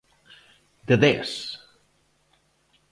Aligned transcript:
De 0.87 0.95
dez. 1.03 1.31